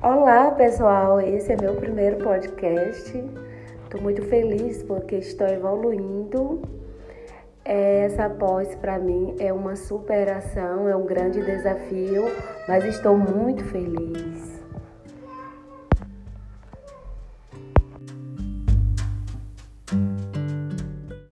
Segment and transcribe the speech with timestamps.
[0.00, 1.20] Olá, pessoal.
[1.20, 3.18] Esse é meu primeiro podcast.
[3.82, 6.62] Estou muito feliz porque estou evoluindo.
[7.64, 12.26] Essa pós para mim é uma superação, é um grande desafio,
[12.68, 14.17] mas estou muito feliz.